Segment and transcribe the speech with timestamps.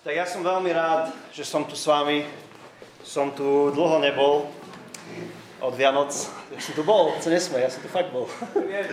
[0.00, 2.24] Tak ja som veľmi rád, že som tu s vami.
[3.04, 4.48] Som tu dlho nebol.
[5.60, 6.08] Od Vianoc.
[6.48, 8.24] Ja som tu bol, co nesme, ja som tu fakt bol.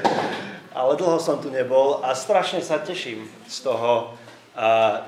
[0.76, 4.20] Ale dlho som tu nebol a strašne sa teším z toho,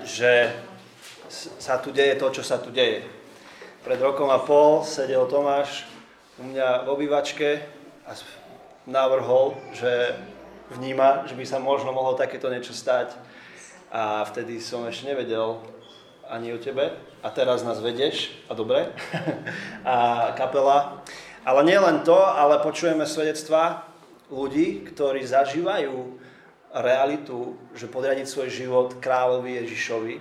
[0.08, 0.56] že
[1.60, 3.04] sa tu deje to, čo sa tu deje.
[3.84, 5.84] Pred rokom a pol sedel Tomáš
[6.40, 7.60] u mňa v obývačke
[8.08, 8.16] a
[8.88, 10.16] navrhol, že
[10.80, 13.12] vníma, že by sa možno mohlo takéto niečo stať.
[13.92, 15.60] A vtedy som ešte nevedel,
[16.30, 16.94] ani o tebe
[17.26, 18.94] a teraz nás vedieš a dobre
[19.86, 21.02] a kapela.
[21.44, 23.90] Ale nie len to, ale počujeme svedectva
[24.30, 26.22] ľudí, ktorí zažívajú
[26.70, 30.16] realitu, že podriadiť svoj život kráľovi Ježišovi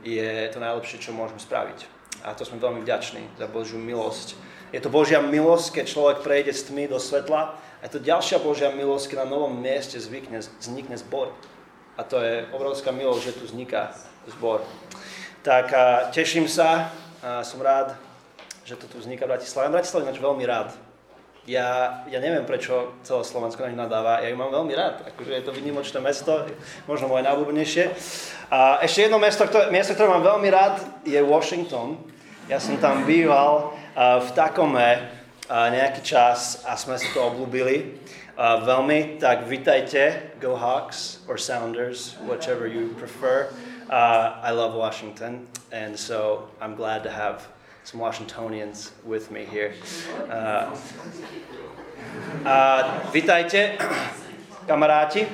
[0.00, 1.84] je to najlepšie, čo môžeme spraviť.
[2.24, 4.36] A to sme veľmi vďační za Božiu milosť.
[4.72, 7.56] Je to Božia milosť, keď človek prejde z tmy do svetla.
[7.80, 11.32] A je to ďalšia Božia milosť, keď na novom mieste zvykne, vznikne zbor.
[11.96, 13.92] A to je obrovská milosť, že tu vzniká
[14.28, 14.64] zbor.
[15.40, 16.92] Tak a teším sa
[17.24, 17.96] a som rád,
[18.60, 19.72] že to tu vzniká v Bratislave.
[19.72, 20.76] Bratislava ináč veľmi rád.
[21.48, 24.20] Ja, ja neviem, prečo celé Slovensko na nadáva.
[24.20, 25.00] Ja ju mám veľmi rád.
[25.08, 26.44] Akože je to vynimočné mesto,
[26.84, 27.84] možno moje najobľúbenejšie.
[28.52, 31.96] A ešte jedno mesto, ktoré, miesto, ktoré mám veľmi rád, je Washington.
[32.44, 35.08] Ja som tam býval v Takome
[35.48, 37.96] nejaký čas a sme si to obľúbili
[38.36, 39.16] veľmi.
[39.16, 43.48] Tak vitajte, Go Hawks or Sounders, whichever you prefer.
[43.90, 47.50] Uh, I love Washington, and so I'm glad to have
[47.82, 49.74] some Washingtonians with me here.
[50.30, 50.70] Uh,
[52.46, 53.82] uh, vítajte,
[54.70, 55.26] kamaráti.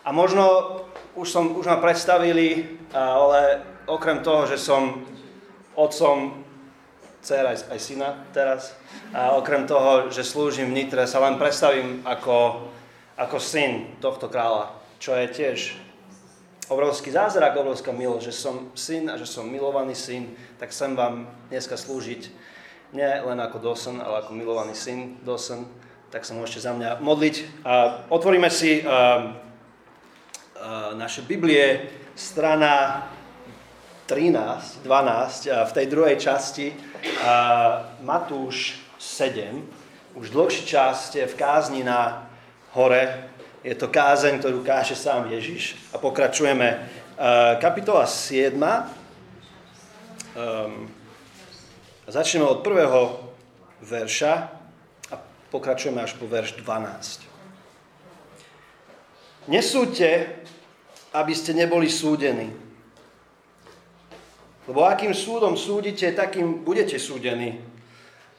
[0.00, 0.80] A možno
[1.12, 5.04] už, som, už ma predstavili, ale okrem toho, že som
[5.76, 6.40] otcom
[7.20, 8.72] dcera aj, aj syna teraz,
[9.12, 12.64] a okrem toho, že slúžim v Nitre, sa len predstavím ako,
[13.20, 15.89] ako syn tohto kráľa, čo je tiež
[16.70, 21.26] obrovský zázrak, obrovská milosť, že som syn a že som milovaný syn, tak chcem vám
[21.50, 22.50] dneska slúžiť
[22.90, 25.66] nie len ako Dawson, ale ako milovaný syn Dawson,
[26.10, 27.62] tak sa môžete za mňa modliť.
[27.62, 29.22] A otvoríme si uh, uh,
[30.98, 31.86] naše Biblie,
[32.18, 33.06] strana
[34.10, 40.18] 13, 12, a v tej druhej časti uh, Matúš 7.
[40.18, 42.26] Už dlhší čas ste v kázni na
[42.74, 43.30] hore
[43.60, 45.76] je to kázeň, ktorú káže sám Ježiš.
[45.92, 46.80] A pokračujeme.
[47.20, 48.56] Uh, kapitola 7.
[48.56, 48.64] Um,
[50.32, 50.88] ehm,
[52.08, 53.20] začneme od prvého
[53.84, 54.32] verša
[55.12, 55.14] a
[55.52, 57.28] pokračujeme až po verš 12.
[59.52, 60.40] Nesúďte,
[61.12, 62.48] aby ste neboli súdení.
[64.64, 67.58] Lebo akým súdom súdite, takým budete súdení.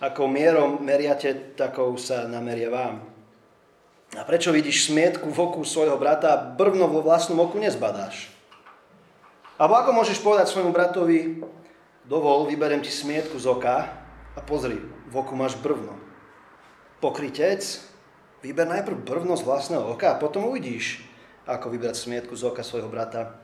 [0.01, 3.10] Ako mierom meriate, takou sa nameria vám.
[4.11, 8.27] A prečo vidíš smietku v oku svojho brata a brvno vo vlastnom oku nezbadáš?
[9.55, 11.39] Alebo ako môžeš povedať svojmu bratovi,
[12.03, 13.87] dovol, vyberem ti smietku z oka
[14.35, 15.95] a pozri, v oku máš brvno.
[16.99, 17.63] Pokrytec,
[18.43, 21.07] vyber najprv brvno z vlastného oka a potom uvidíš,
[21.47, 23.39] ako vybrať smietku z oka svojho brata.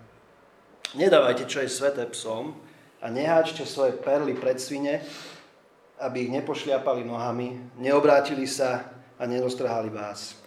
[0.99, 2.59] Nedávajte, čo je sveté psom
[2.99, 4.99] a neháčte svoje perly pred svine,
[6.01, 8.83] aby ich nepošliapali nohami, neobrátili sa
[9.15, 10.46] a nedostrhali vás.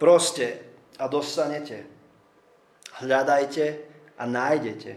[0.00, 0.64] Proste
[0.96, 1.84] a dostanete.
[3.04, 3.64] Hľadajte
[4.16, 4.92] a nájdete.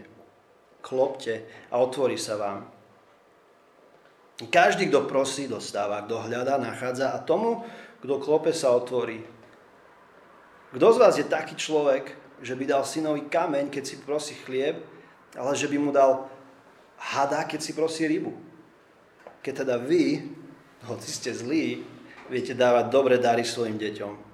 [0.80, 2.72] Klopte a otvorí sa vám.
[4.48, 6.08] Každý, kto prosí, dostáva.
[6.08, 7.68] Kto hľadá, nachádza a tomu,
[8.00, 9.20] kto klope, sa otvorí.
[10.72, 14.80] Kto z vás je taký človek, že by dal synovi kameň, keď si prosí chlieb,
[15.36, 16.32] ale že by mu dal
[16.96, 18.32] hada, keď si prosí rybu?
[19.44, 20.32] Keď teda vy,
[20.88, 21.84] hoci ste zlí,
[22.32, 24.33] viete dávať dobre dary svojim deťom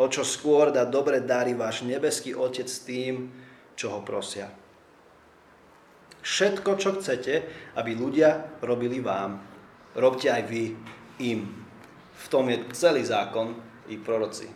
[0.00, 3.28] O čo skôr dá dobre dary váš nebeský Otec tým,
[3.76, 4.48] čo ho prosia.
[6.22, 7.44] Všetko, čo chcete,
[7.76, 9.42] aby ľudia robili vám,
[9.98, 10.72] robte aj vy
[11.20, 11.44] im.
[12.14, 13.58] V tom je celý zákon
[13.90, 14.46] i proroci.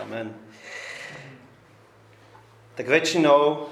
[0.00, 0.32] Amen.
[2.72, 3.68] Tak väčšinou,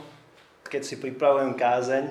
[0.69, 2.05] keď si pripravujem kázeň,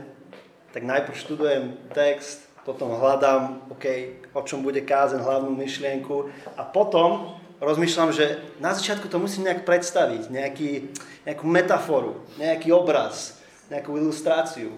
[0.74, 1.64] tak najprv študujem
[1.94, 3.86] text, potom hľadám, OK,
[4.34, 9.68] o čom bude kázeň, hlavnú myšlienku a potom rozmýšľam, že na začiatku to musím nejak
[9.68, 10.96] predstaviť, nejaký,
[11.28, 14.76] nejakú metaforu, nejaký obraz, nejakú ilustráciu.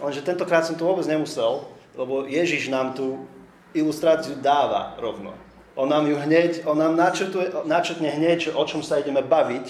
[0.00, 3.28] Lenže tentokrát som to vôbec nemusel, lebo Ježiš nám tú
[3.76, 5.36] ilustráciu dáva rovno.
[5.78, 9.66] On nám ju hneď, on nám načrtuje, načrtne hneď, o čom sa ideme baviť.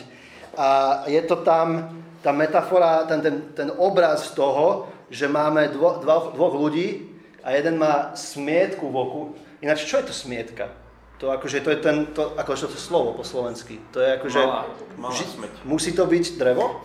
[0.57, 0.69] A
[1.07, 6.55] je to tam, tá metafora, ten, ten, ten obraz toho, že máme dvo, dva, dvoch
[6.55, 7.11] ľudí
[7.43, 9.23] a jeden má smietku v oku.
[9.61, 10.73] Ináč, čo je to smietka?
[11.21, 13.77] To akože to je ten, to, akože to slovo po slovensky.
[13.93, 14.41] To je akože...
[14.41, 14.65] Malá,
[14.97, 15.25] malá ži,
[15.69, 16.81] musí to byť drevo?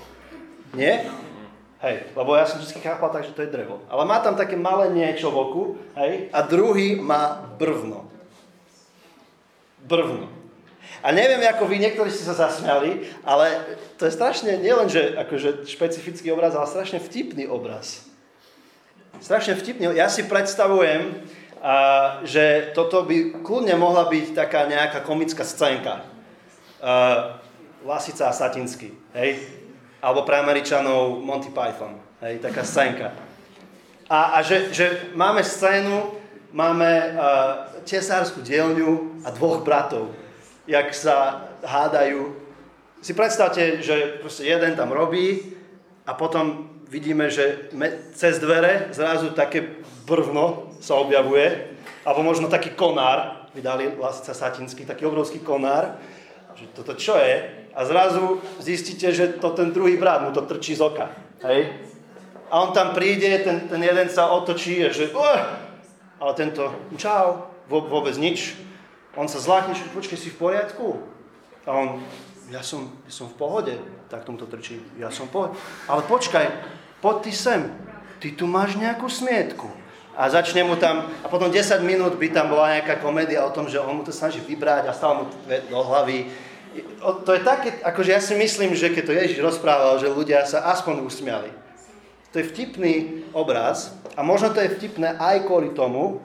[0.76, 1.08] Nie?
[1.80, 3.80] Hej, lebo ja som vždy chápal tak, že to je drevo.
[3.88, 5.64] Ale má tam také malé niečo v oku,
[5.96, 8.12] hej, a druhý má brvno.
[9.88, 10.28] Brvno.
[11.00, 15.64] A neviem, ako vy, niektorí ste sa zasmiali, ale to je strašne, nielen, že akože
[15.70, 18.04] špecifický obraz, ale strašne vtipný obraz.
[19.22, 19.96] Strašne vtipný.
[19.96, 21.24] Ja si predstavujem,
[21.65, 21.75] a,
[22.21, 26.06] že toto by kľudne mohla byť taká nejaká komická scénka.
[26.77, 27.41] A,
[27.81, 29.41] Lasica a Satinsky, hej?
[29.97, 32.38] Alebo pre Američanov Monty Python, hej?
[32.38, 33.17] Taká scénka.
[34.06, 36.13] A, a že, že máme scénu,
[36.53, 40.13] máme uh, tesárskú dielňu a dvoch bratov,
[40.69, 42.31] jak sa hádajú.
[43.01, 45.57] Si predstavte, že proste jeden tam robí
[46.06, 47.73] a potom vidíme, že
[48.13, 51.74] cez dvere zrazu také brvno sa objavuje,
[52.06, 55.98] alebo možno taký konár, vydali Lasica Satinský, taký obrovský konár,
[56.54, 57.66] že toto čo je?
[57.74, 61.10] A zrazu zistíte, že to ten druhý brat mu to trčí z oka.
[61.44, 61.74] Hej?
[62.54, 65.42] A on tam príde, ten, ten jeden sa otočí a že uh,
[66.22, 68.56] ale tento, čau, vôbec nič.
[69.18, 71.02] On sa zlákne, že počkej, si v poriadku?
[71.66, 71.88] A on,
[72.54, 73.74] ja som, ja som v pohode,
[74.08, 75.52] tak tomuto trčí, ja som v pohode.
[75.90, 76.46] Ale počkaj,
[77.02, 77.62] poď ty sem,
[78.22, 79.85] ty tu máš nejakú smietku.
[80.15, 83.67] A začne mu tam, a potom 10 minút by tam bola nejaká komédia o tom,
[83.67, 85.23] že on mu to snaží vybrať a stále mu
[85.67, 86.31] do hlavy
[87.23, 90.67] to je také, akože ja si myslím, že keď to Ježiš rozprával, že ľudia sa
[90.75, 91.51] aspoň usmiali.
[92.35, 96.19] To je vtipný obraz a možno to je vtipné aj kvôli tomu,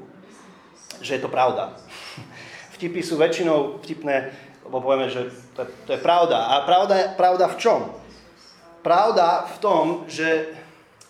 [0.99, 1.79] že je to pravda.
[2.81, 4.33] Vtipy sú väčšinou vtipné,
[4.67, 6.51] lebo povieme, že to to je pravda.
[6.51, 7.81] A pravda je pravda v čom?
[8.81, 10.57] Pravda v tom, že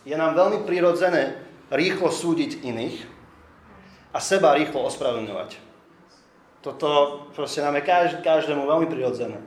[0.02, 1.38] je nám veľmi prirodzené
[1.70, 2.96] rýchlo súdiť iných
[4.10, 5.56] a seba rýchlo ospravedlňovať.
[6.60, 6.88] Toto
[7.32, 7.88] proste nám je
[8.20, 9.40] každému veľmi prirodzené.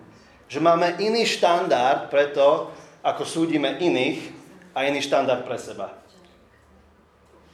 [0.49, 2.71] Že máme iný štandard pre to,
[3.03, 4.33] ako súdime iných
[4.73, 5.93] a iný štandard pre seba.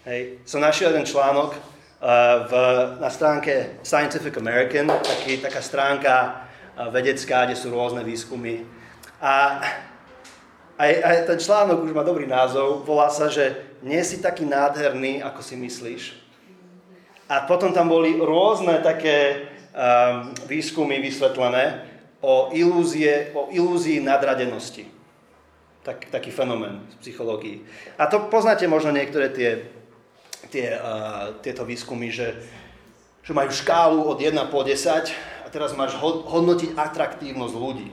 [0.07, 0.39] Hej.
[0.47, 1.59] Som našiel jeden článok uh,
[2.47, 2.53] v,
[3.03, 8.63] na stránke Scientific American, taký, taká stránka uh, vedecká, kde sú rôzne výskumy.
[9.19, 9.59] A
[10.79, 15.23] aj, aj ten článok už má dobrý názov, volá sa, že nie si taký nádherný,
[15.23, 16.03] ako si myslíš.
[17.29, 21.85] A potom tam boli rôzne také um, výskumy vysvetlené
[22.25, 24.89] o, ilúzie, o ilúzii nadradenosti.
[25.85, 27.57] Tak, taký fenomén v psychológii.
[27.95, 29.69] A to poznáte možno niektoré tie,
[30.49, 32.35] tie, uh, tieto výskumy, že,
[33.23, 37.89] že majú škálu od 1 po 10 a teraz máš hodnotiť atraktívnosť ľudí.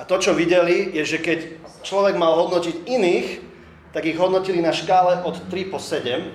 [0.00, 1.38] A to, čo videli, je, že keď
[1.84, 3.49] človek mal hodnotiť iných,
[3.90, 6.30] tak ich hodnotili na škále od 3 po 7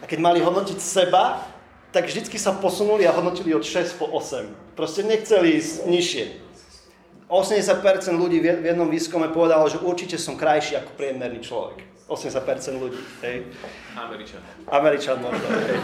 [0.00, 1.44] a keď mali hodnotiť seba,
[1.90, 4.76] tak vždycky sa posunuli a hodnotili od 6 po 8.
[4.78, 6.24] Proste nechceli ísť nižšie.
[7.30, 11.78] 80% ľudí v jednom výskume povedalo, že určite som krajší ako priemerný človek.
[12.10, 12.98] 80% ľudí.
[13.22, 13.46] Hej.
[13.94, 14.42] Američan.
[14.66, 15.46] Američan možno.
[15.46, 15.78] Hej.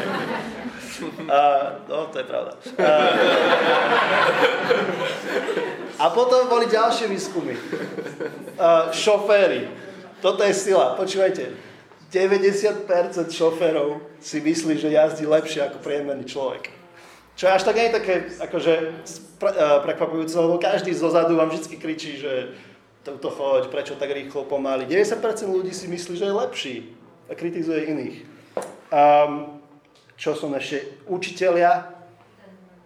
[1.23, 2.53] Uh, no, to je pravda.
[2.75, 2.83] Uh,
[6.03, 7.55] a potom boli ďalšie výskumy.
[8.59, 9.86] Uh, šoféry.
[10.27, 10.99] Toto je sila.
[10.99, 11.55] Počúvajte
[12.11, 12.91] 90%
[13.31, 16.67] šoférov si myslí, že jazdí lepšie ako priemerný človek.
[17.39, 22.19] Čo až tak nie je také akože uh, prekvapujúce, lebo každý zozadu vám vždy kričí,
[22.19, 22.59] že
[23.07, 24.91] toto choď, prečo tak rýchlo, pomaly.
[24.91, 26.75] 90% ľudí si myslí, že je lepší
[27.31, 28.17] a kritizuje iných.
[28.91, 29.63] Um,
[30.19, 31.07] čo som ešte?
[31.07, 31.87] Učiteľia.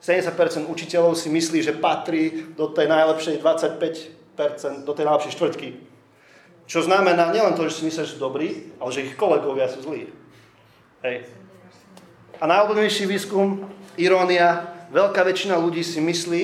[0.04, 5.89] 70% učiteľov si myslí, že patrí do tej najlepšej 25%, do tej najlepšej štvrtky
[6.70, 9.82] čo znamená nielen to, že si myslíš, že sú dobrí, ale že ich kolegovia sú
[9.82, 10.06] zlí.
[11.02, 11.26] Hej.
[12.38, 13.66] A najobľúbenejší výskum,
[13.98, 16.42] irónia, veľká väčšina ľudí si myslí,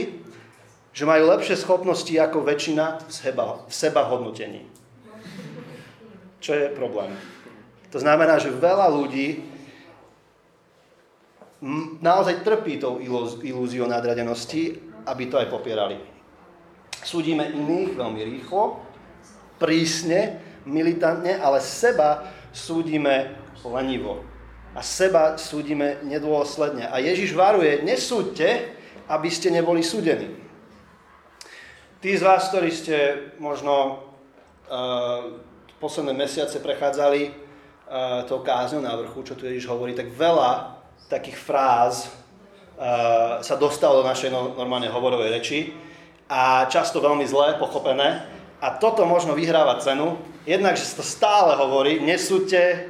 [0.91, 4.67] že majú lepšie schopnosti ako väčšina v seba, v seba hodnotení.
[6.43, 7.15] Čo je problém?
[7.95, 9.47] To znamená, že veľa ľudí
[12.03, 12.99] naozaj trpí tou
[13.47, 14.75] ilúziou nadradenosti,
[15.07, 16.03] aby to aj popierali.
[17.07, 18.86] Súdime iných veľmi rýchlo
[19.57, 24.25] prísne, militantne, ale seba súdime lenivo.
[24.77, 26.89] A seba súdime nedôsledne.
[26.93, 28.77] A Ježiš varuje, nesúďte,
[29.09, 30.37] aby ste neboli súdení.
[31.97, 32.97] Tí z vás, ktorí ste
[33.41, 34.05] možno
[34.69, 35.41] uh,
[35.81, 40.77] posledné mesiace prechádzali uh, tou kázňou na vrchu, čo tu Ježiš hovorí, tak veľa
[41.09, 42.13] takých fráz
[42.77, 45.59] uh, sa dostalo do našej no, normálnej hovorovej reči
[46.27, 48.27] a často veľmi zlé, pochopené.
[48.61, 50.17] A toto možno vyhráva cenu.
[50.49, 52.89] Jednak, že to stále hovorí, nesúďte,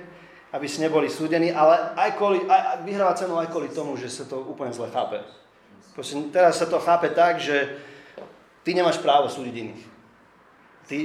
[0.55, 4.25] aby ste neboli súdení, ale aj, kvôli, aj, vyhráva cenu aj kvôli tomu, že sa
[4.25, 5.21] to úplne zle chápe.
[5.97, 7.81] Proste teraz sa to chápe tak, že
[8.63, 9.83] ty nemáš právo súdiť iných.
[10.87, 10.99] Ty,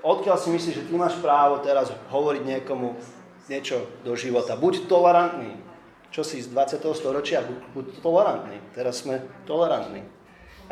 [0.00, 2.96] Odkiaľ si myslíš, že ty máš právo teraz hovoriť niekomu
[3.52, 4.56] niečo do života?
[4.56, 5.60] Buď tolerantný.
[6.10, 6.80] Čo si z 20.
[6.96, 7.44] storočia?
[7.44, 8.56] Buď, buď tolerantný.
[8.72, 10.02] Teraz sme tolerantní.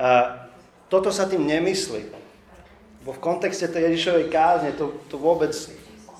[0.00, 0.35] A
[0.88, 2.09] toto sa tým nemyslí.
[3.09, 5.57] V kontexte tej Ježišovej kázne to, to vôbec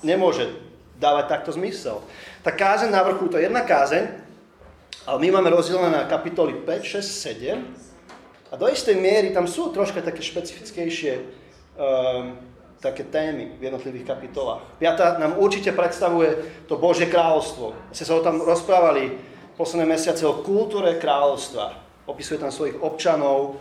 [0.01, 0.49] nemôže
[0.97, 2.01] dávať takto zmysel.
[2.41, 4.09] Tá kázeň na vrchu, to je jedna kázeň,
[5.05, 9.69] ale my máme rozdelené na kapitoly 5, 6, 7 a do istej miery tam sú
[9.69, 11.13] troška také špecifickejšie
[11.77, 12.35] um,
[12.79, 14.63] také témy v jednotlivých kapitolách.
[14.79, 17.75] Piata nám určite predstavuje to Božie kráľovstvo.
[17.91, 19.19] Ste sa o tam rozprávali
[19.59, 21.75] posledné mesiace o kultúre kráľovstva.
[22.07, 23.59] Opisuje tam svojich občanov.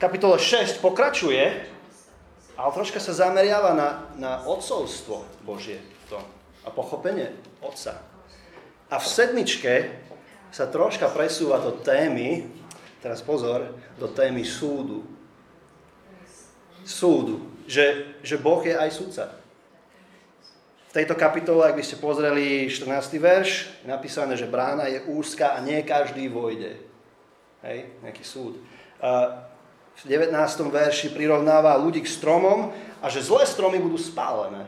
[0.00, 1.44] Kapitola 6 pokračuje,
[2.60, 3.88] ale troška sa zameriava na,
[4.20, 6.24] na odcovstvo Božie v tom
[6.64, 7.32] a pochopenie
[7.64, 7.96] Otca.
[8.90, 9.74] A v sedmičke
[10.50, 12.44] sa troška presúva do témy,
[13.00, 15.06] teraz pozor, do témy súdu.
[16.84, 19.24] Súdu že, že Boh je aj sudca.
[20.90, 23.14] V tejto kapitole, ak by ste pozreli 14.
[23.22, 26.82] verš, je napísané, že brána je úzka a nie každý vojde.
[27.62, 28.58] Hej, nejaký súd.
[28.98, 29.30] A
[30.00, 30.32] v 19.
[30.72, 34.64] verši prirovnáva ľudí k stromom a že zlé stromy budú spálené.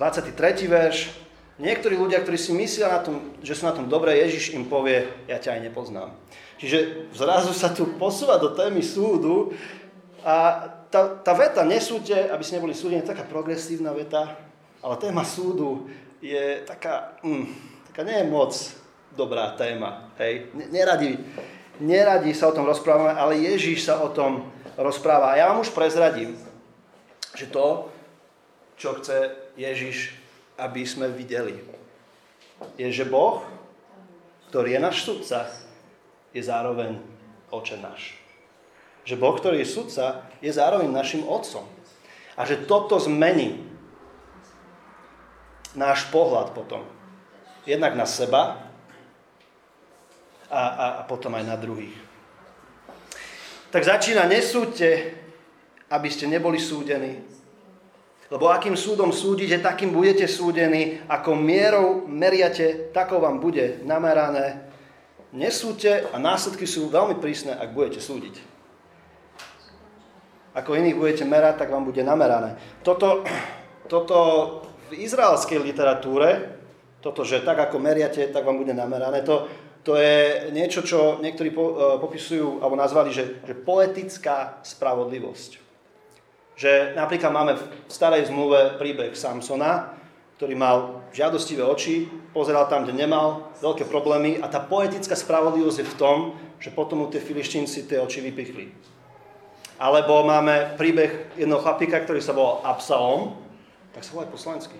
[0.00, 0.34] 23.
[0.66, 1.12] verš.
[1.54, 5.06] Niektorí ľudia, ktorí si myslia na tom, že sú na tom dobré, Ježiš im povie,
[5.30, 6.10] ja ťa aj nepoznám.
[6.58, 9.54] Čiže zrazu sa tu posúva do témy súdu,
[10.24, 14.34] a tá, tá veta, nesúďte, aby ste neboli súdení, taká progresívna veta,
[14.80, 15.84] ale téma súdu
[16.24, 17.46] je taká, mm,
[17.92, 18.52] taká nie je moc
[19.12, 20.08] dobrá téma.
[20.16, 20.48] Hej?
[20.72, 21.20] Neradi,
[21.82, 25.34] neradi sa o tom rozprávame, ale Ježíš sa o tom rozpráva.
[25.34, 26.38] A ja vám už prezradím,
[27.34, 27.90] že to,
[28.78, 30.14] čo chce Ježíš,
[30.58, 31.58] aby sme videli,
[32.78, 33.42] je, že Boh,
[34.50, 35.50] ktorý je náš sudca,
[36.30, 36.98] je zároveň
[37.50, 38.18] oče náš.
[39.06, 41.66] Že Boh, ktorý je sudca, je zároveň našim otcom.
[42.34, 43.62] A že toto zmení
[45.74, 46.82] náš pohľad potom.
[47.66, 48.63] Jednak na seba
[50.50, 51.94] a, a, a potom aj na druhých.
[53.70, 55.16] Tak začína, nesúďte,
[55.90, 57.22] aby ste neboli súdení.
[58.30, 64.64] Lebo akým súdom súdite, takým budete súdení, ako mierou meriate, takou vám bude namerané.
[65.34, 68.54] Nesúďte a následky sú veľmi prísne, ak budete súdiť
[70.54, 72.54] ako iných budete merať, tak vám bude namerané.
[72.86, 73.26] Toto,
[73.90, 74.18] toto
[74.88, 76.54] v izraelskej literatúre,
[77.02, 79.50] toto, že tak ako meriate, tak vám bude namerané, to,
[79.84, 85.60] to je niečo, čo niektorí po, uh, popisujú, alebo nazvali, že, že poetická spravodlivosť.
[86.56, 87.62] Že napríklad máme v
[87.92, 89.92] starej zmluve príbeh Samsona,
[90.40, 95.90] ktorý mal žiadostivé oči, pozeral tam, kde nemal, veľké problémy a tá poetická spravodlivosť je
[95.92, 96.18] v tom,
[96.58, 98.94] že potom mu tie filištínci tie oči vypichli
[99.78, 103.34] alebo máme príbeh jednoho chlapíka, ktorý sa volal Absalom,
[103.90, 104.78] tak sa volá po slovensky.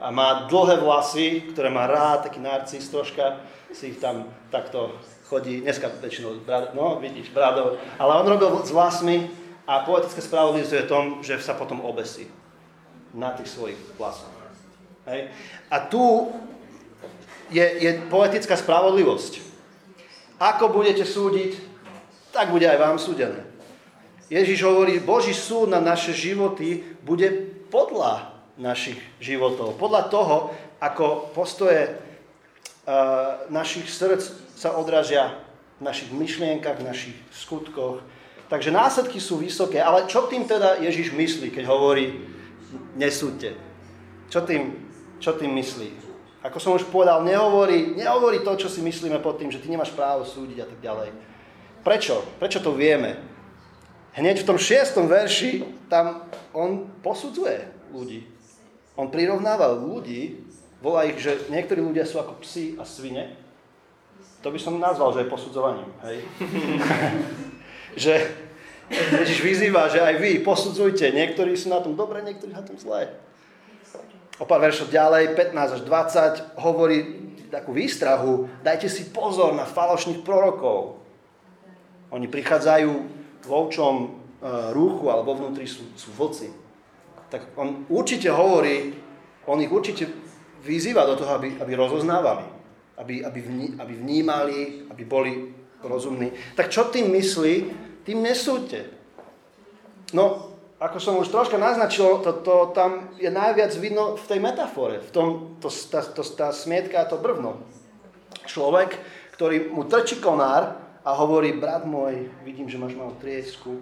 [0.00, 3.40] A má dlhé vlasy, ktoré má rád, taký narcis troška,
[3.70, 4.96] si ich tam takto
[5.30, 6.42] chodí, dneska väčšinou,
[6.74, 9.30] no vidíš, bradov, ale on robil s vlasmi
[9.62, 12.26] a poetická spravodlivosť je v tom, že sa potom obesí
[13.14, 14.30] na tých svojich vlasoch.
[15.06, 15.30] Hej.
[15.70, 16.34] A tu
[17.50, 19.42] je, je poetická spravodlivosť.
[20.38, 21.58] Ako budete súdiť,
[22.30, 23.46] tak bude aj vám súdené.
[24.30, 27.30] Ježiš hovorí, Boží súd na naše životy bude
[27.70, 28.29] podľa
[28.60, 29.80] našich životov.
[29.80, 30.36] Podľa toho,
[30.78, 34.20] ako postoje uh, našich srdc
[34.54, 35.32] sa odražia
[35.80, 38.04] v našich myšlienkach, v našich skutkoch.
[38.52, 39.80] Takže následky sú vysoké.
[39.80, 42.20] Ale čo tým teda Ježiš myslí, keď hovorí
[43.00, 43.56] nesúďte?
[44.28, 44.76] Čo tým,
[45.16, 46.12] čo tým myslí?
[46.44, 49.92] Ako som už povedal, nehovorí, nehovorí to, čo si myslíme pod tým, že ty nemáš
[49.92, 51.08] právo súdiť a tak ďalej.
[51.84, 52.20] Prečo?
[52.40, 53.16] Prečo to vieme?
[54.16, 58.39] Hneď v tom šiestom verši tam on posudzuje ľudí.
[59.00, 60.44] On prirovnáva ľudí,
[60.84, 63.32] volá ich, že niektorí ľudia sú ako psi a svine.
[64.44, 65.88] To by som nazval, že je posudzovaním.
[66.04, 66.16] Hej?
[68.04, 68.14] že
[68.92, 71.16] Ježiš vyzýva, že aj vy posudzujte.
[71.16, 73.08] Niektorí sú na tom dobre, niektorí na tom zlé.
[74.36, 75.82] O pár veršov ďalej, 15 až
[76.56, 76.98] 20, hovorí
[77.48, 81.00] takú výstrahu, dajte si pozor na falošných prorokov.
[82.12, 82.90] Oni prichádzajú
[83.40, 84.08] v e,
[84.76, 86.59] rúchu alebo vnútri sú, sú vlci.
[87.30, 88.92] Tak on určite hovorí,
[89.46, 90.10] on ich určite
[90.60, 92.44] vyzýva do toho, aby, aby rozoznávali,
[92.98, 94.58] aby, aby, vní, aby vnímali,
[94.90, 95.32] aby boli
[95.80, 96.34] rozumní.
[96.58, 97.54] Tak čo tým myslí?
[98.04, 98.90] Tým nesúďte.
[100.12, 100.50] No,
[100.82, 105.10] ako som už troška naznačil, to, to tam je najviac vidno v tej metafore, v
[105.12, 105.26] tom,
[105.62, 107.62] to, tá, to, tá smietka a to brvno.
[108.48, 108.98] Človek,
[109.36, 113.80] ktorý mu trčí konár, a hovorí, brat môj, vidím, že máš malú triesku,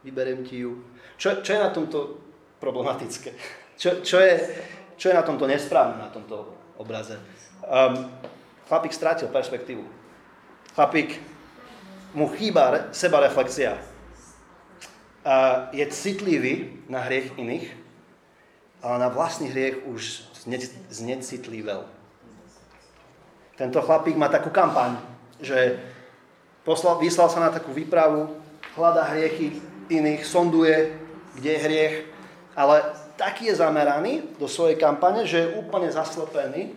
[0.00, 0.80] vyberiem ti ju.
[1.20, 2.16] Čo, čo je na tomto
[2.60, 3.32] problematické?
[3.80, 4.36] Čo, čo, je,
[5.00, 7.16] čo je na tomto nesprávne, na tomto obraze?
[7.64, 8.12] Um,
[8.68, 9.82] chlapík strátil perspektívu.
[10.76, 11.16] Chlapík,
[12.12, 13.78] mu chýba seba reflexia.
[15.20, 17.66] Uh, je citlivý na hriech iných,
[18.80, 20.24] ale na vlastný hriech už
[20.88, 21.84] znecitlivel.
[23.60, 24.96] Tento chlapík má takú kampaň,
[25.36, 25.76] že
[26.64, 28.32] poslal, vyslal sa na takú výpravu,
[28.72, 29.60] hľada hriechy
[29.92, 30.96] iných, sonduje,
[31.36, 31.96] kde je hriech,
[32.60, 36.76] ale taký je zameraný do svojej kampane, že je úplne zaslepený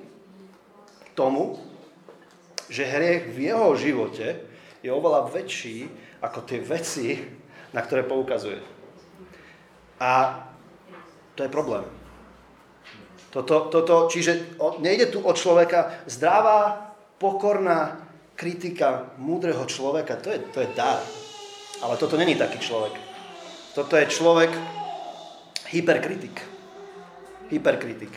[1.12, 1.60] tomu,
[2.72, 4.28] že hriech v jeho živote
[4.80, 5.92] je oveľa väčší
[6.24, 7.20] ako tie veci,
[7.76, 8.64] na ktoré poukazuje.
[10.00, 10.40] A
[11.36, 11.84] to je problém.
[13.28, 17.98] Toto, toto, čiže nejde tu o človeka zdravá, pokorná
[18.40, 21.04] kritika múdreho človeka, to je, to je dar.
[21.84, 22.94] Ale toto není taký človek.
[23.74, 24.54] Toto je človek,
[25.74, 26.38] hyperkritik.
[27.50, 28.14] Hyperkritik.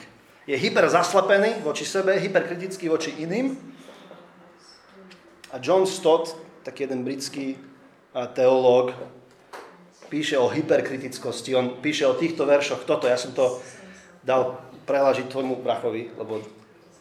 [0.46, 3.56] Je hyper zaslepený voči sebe, hyperkritický voči iným.
[5.50, 7.56] A John Stott, taký jeden britský
[8.36, 8.92] teológ,
[10.06, 11.56] píše o hyperkritickosti.
[11.58, 13.10] On píše o týchto veršoch toto.
[13.10, 13.58] Ja som to
[14.22, 16.46] dal prehlažiť tvojmu brachovi, lebo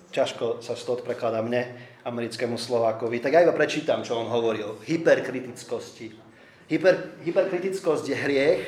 [0.09, 1.69] ťažko sa Stott prekladá mne,
[2.01, 3.21] americkému Slovákovi.
[3.21, 4.81] Tak ja iba prečítam, čo on hovoril.
[4.89, 6.17] Hyperkritickosti.
[6.65, 8.62] Hyper, hyperkritickosť je hriech,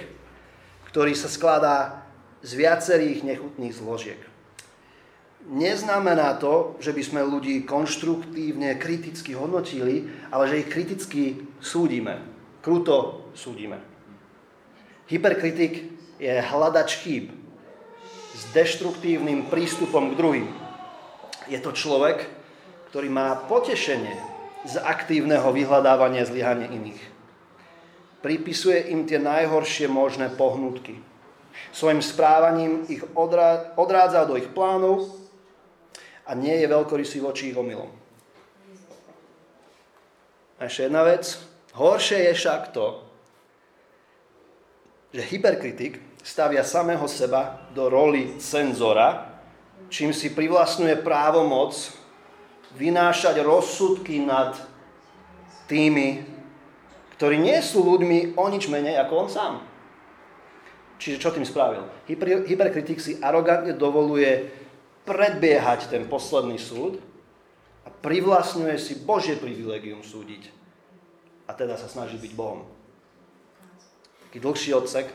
[0.98, 2.10] ktorý sa skladá
[2.42, 4.18] z viacerých nechutných zložiek.
[5.46, 12.18] Neznamená to, že by sme ľudí konštruktívne, kriticky hodnotili, ale že ich kriticky súdime.
[12.66, 13.78] Kruto súdime.
[15.06, 15.86] Hyperkritik
[16.18, 17.30] je hľadač chýb
[18.34, 20.48] s deštruktívnym prístupom k druhým.
[21.46, 22.26] Je to človek,
[22.90, 24.18] ktorý má potešenie
[24.66, 27.17] z aktívneho vyhľadávania zlyhania iných
[28.28, 31.00] pripisuje im tie najhoršie možné pohnutky.
[31.72, 33.00] Svojim správaním ich
[33.80, 35.08] odrádza do ich plánov
[36.28, 37.88] a nie je veľkorysý voči ich omylom.
[40.60, 41.40] A ešte jedna vec.
[41.72, 43.00] Horšie je však to,
[45.16, 49.40] že hyperkritik stavia samého seba do roli cenzora,
[49.88, 51.80] čím si privlastňuje právomoc
[52.76, 54.60] vynášať rozsudky nad
[55.72, 56.37] tými,
[57.18, 59.54] ktorí nie sú ľuďmi o nič menej ako on sám.
[61.02, 61.86] Čiže čo tým spravil?
[62.10, 64.50] Hyper, hyperkritik si arogantne dovoluje
[65.06, 67.02] predbiehať ten posledný súd
[67.86, 70.50] a privlastňuje si Božie privilegium súdiť.
[71.48, 72.66] A teda sa snaží byť Bohom.
[74.28, 75.08] Taký dlhší odsek.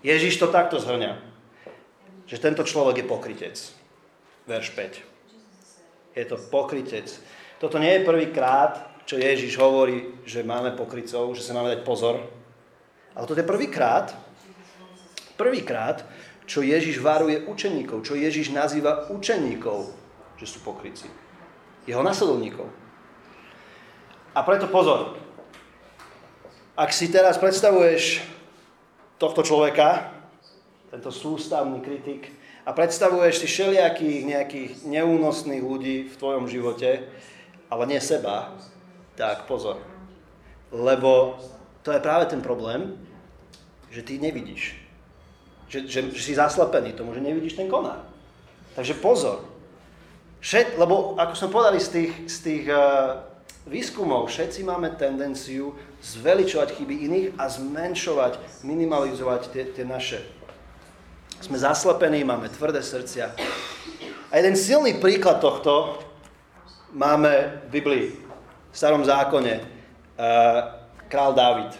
[0.00, 1.20] Ježiš to takto zhrňa.
[2.30, 3.56] Že tento človek je pokrytec.
[4.46, 6.16] Verš 5.
[6.16, 7.10] Je to pokrytec.
[7.58, 12.22] Toto nie je prvýkrát, čo Ježiš hovorí, že máme pokrycov, že sa máme dať pozor.
[13.10, 14.14] Ale to je prvýkrát,
[15.34, 16.06] prvýkrát,
[16.46, 19.90] čo Ježiš varuje učeníkov, čo Ježiš nazýva učeníkov,
[20.38, 21.10] že sú pokryci.
[21.90, 22.70] Jeho nasledovníkov.
[24.30, 25.18] A preto pozor.
[26.78, 28.22] Ak si teraz predstavuješ
[29.18, 30.06] tohto človeka,
[30.86, 32.30] tento sústavný kritik,
[32.62, 37.10] a predstavuješ si všelijakých nejakých neúnosných ľudí v tvojom živote,
[37.66, 38.54] ale nie seba,
[39.20, 39.76] tak pozor.
[40.72, 41.36] Lebo
[41.84, 42.96] to je práve ten problém,
[43.92, 44.80] že ty nevidíš.
[45.68, 48.00] Že, že, že si zaslepený tomu, že nevidíš ten konár.
[48.72, 49.44] Takže pozor.
[50.40, 53.20] Všet, lebo ako som povedal z tých, z tých uh,
[53.68, 60.24] výskumov, všetci máme tendenciu zveličovať chyby iných a zmenšovať, minimalizovať tie, tie naše.
[61.44, 63.36] Sme zaslepení, máme tvrdé srdcia.
[64.30, 66.00] A jeden silný príklad tohto
[66.96, 68.29] máme v Biblii
[68.70, 70.58] v starom zákone, uh,
[71.10, 71.74] král David.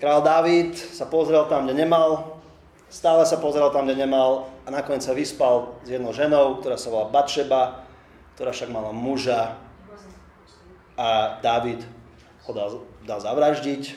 [0.00, 2.40] Král David sa pozrel tam, kde nemal,
[2.88, 6.90] stále sa pozrel tam, kde nemal a nakoniec sa vyspal s jednou ženou, ktorá sa
[6.90, 7.86] volá Batšeba,
[8.34, 9.54] ktorá však mala muža
[10.96, 11.84] a David
[12.48, 12.68] ho dal,
[13.06, 13.94] dal zavraždiť.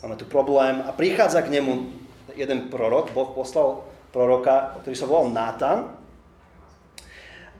[0.00, 1.92] Máme tu problém a prichádza k nemu
[2.32, 5.78] jeden prorok, Boh poslal proroka, ktorý sa volal Nátan.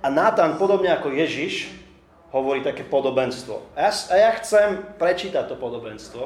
[0.00, 1.68] A Nátan, podobne ako Ježiš,
[2.30, 3.74] hovorí také podobenstvo.
[3.74, 6.22] A ja, a ja chcem prečítať to podobenstvo.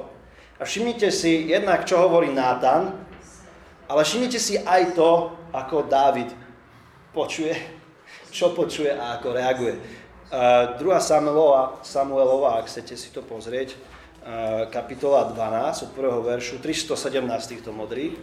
[0.60, 2.94] A všimnite si jednak, čo hovorí Nátan,
[3.88, 6.30] ale všimnite si aj to, ako Dávid
[7.16, 7.56] počuje,
[8.36, 9.74] čo počuje a ako reaguje.
[10.34, 10.82] Uh, 2.
[10.98, 17.70] Samuelova, Samuelova, ak chcete si to pozrieť, uh, kapitola 12 od prvého veršu, 317 týchto
[17.70, 18.18] modrých.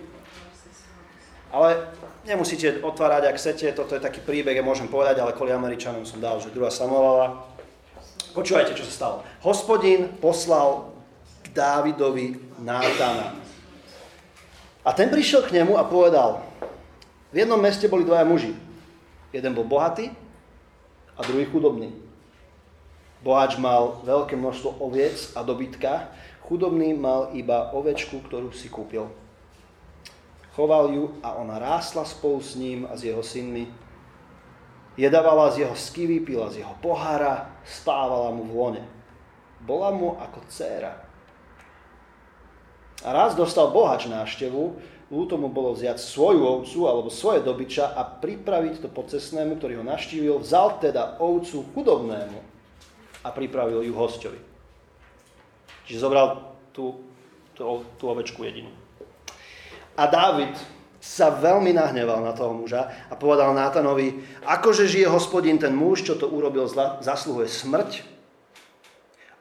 [1.52, 1.92] Ale
[2.24, 6.24] nemusíte otvárať, ak chcete, toto je taký príbeh, ja môžem povedať, ale kvôli Američanom som
[6.24, 6.64] dal, že 2.
[6.72, 7.51] Samuelova,
[8.32, 9.16] Počúvajte, čo sa stalo.
[9.44, 10.88] Hospodin poslal
[11.44, 13.36] k Dávidovi Nátana.
[14.88, 16.40] A ten prišiel k nemu a povedal,
[17.36, 18.56] v jednom meste boli dvaja muži.
[19.36, 20.16] Jeden bol bohatý
[21.16, 21.92] a druhý chudobný.
[23.20, 26.10] Boháč mal veľké množstvo oviec a dobytka,
[26.48, 29.12] chudobný mal iba ovečku, ktorú si kúpil.
[30.56, 33.70] Choval ju a ona rástla spolu s ním a s jeho synmi.
[35.00, 38.84] Jedávala z jeho skivy, pila z jeho pohára, spávala mu v lone.
[39.64, 40.94] Bola mu ako dcéra.
[43.02, 44.78] A raz dostal bohač návštevu,
[45.10, 49.86] ľúto mu bolo vziať svoju ovcu alebo svoje dobyča a pripraviť to pocesnému, ktorý ho
[49.86, 50.38] naštívil.
[50.38, 52.40] Vzal teda ovcu chudobnému
[53.26, 54.40] a pripravil ju hostovi.
[55.88, 57.02] Čiže zobral tú,
[57.58, 58.70] tú, tú ovečku jedinú.
[59.98, 60.56] A Dávid
[61.02, 66.14] sa veľmi nahneval na toho muža a povedal Nátanovi, akože žije hospodin, ten muž, čo
[66.14, 68.06] to urobil, zla, zasluhuje smrť.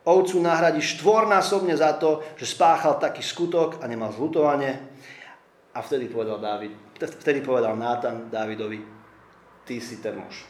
[0.09, 4.81] Ovcu nahradí štvornásobne za to, že spáchal taký skutok a nemal zlutovanie.
[5.77, 8.81] A vtedy povedal, Dávid, vtedy povedal Nátan Dávidovi,
[9.69, 10.49] ty si ten muž.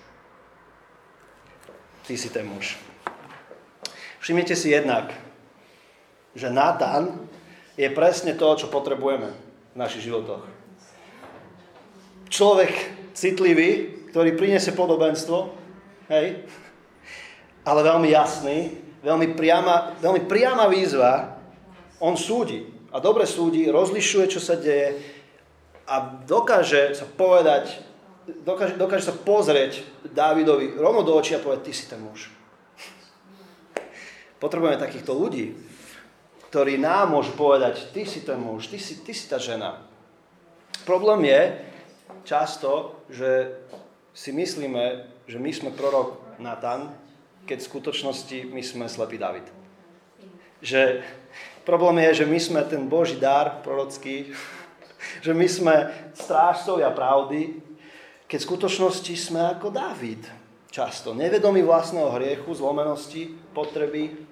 [2.07, 2.79] Ty si ten muž.
[4.23, 5.11] Všimnite si jednak,
[6.39, 7.27] že Nátan
[7.75, 9.35] je presne to, čo potrebujeme
[9.75, 10.60] v našich životoch.
[12.31, 12.73] Človek
[13.11, 15.51] citlivý, ktorý priniesie podobenstvo,
[16.07, 16.47] hej,
[17.67, 21.43] ale veľmi jasný, veľmi priama, veľmi priama výzva,
[21.99, 22.65] on súdi
[22.95, 24.97] a dobre súdi, rozlišuje, čo sa deje
[25.91, 27.83] a dokáže sa povedať,
[28.47, 29.83] dokáže, dokáže sa pozrieť
[30.15, 32.31] Dávidovi rovno do očí a povedať, ty si ten muž.
[34.41, 35.53] Potrebujeme takýchto ľudí,
[36.49, 39.83] ktorí nám môžu povedať, ty si ten muž, ty si, ty si tá žena.
[40.89, 41.70] Problém je
[42.25, 43.61] často, že
[44.15, 46.91] si myslíme, že my sme prorok Natan,
[47.47, 49.47] keď v skutočnosti my sme slepý David.
[50.61, 51.01] Že
[51.65, 54.33] problém je, že my sme ten Boží dar prorocký,
[55.25, 55.75] že my sme
[56.17, 57.57] strážcovia pravdy,
[58.31, 60.23] keď v skutočnosti sme ako David.
[60.71, 64.31] Často nevedomí vlastného hriechu, zlomenosti, potreby,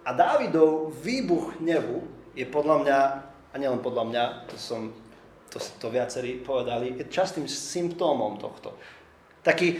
[0.00, 2.02] a Dávidov výbuch hnevu
[2.34, 2.98] je podľa mňa,
[3.50, 4.94] a nielen podľa mňa, to, som,
[5.50, 8.78] to, to viacerí povedali, je častým symptómom tohto.
[9.42, 9.74] Taký,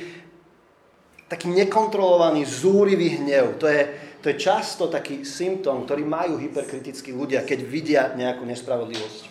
[1.30, 3.60] taký nekontrolovaný, zúrivý hnev.
[3.62, 3.82] To je,
[4.18, 9.22] to je často taký symptóm, ktorý majú hyperkritickí ľudia, keď vidia nejakú nespravodlivosť.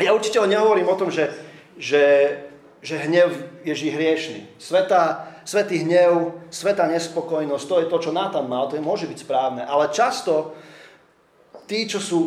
[0.00, 1.28] Ja určite nehovorím o tom, že,
[1.76, 2.34] že,
[2.80, 4.48] že hnev je hriešný.
[4.56, 9.18] Sveta svetý hnev, sveta nespokojnosť, to je to, čo Nátan mal, to je, môže byť
[9.26, 9.62] správne.
[9.66, 10.54] Ale často
[11.66, 12.20] tí, čo sú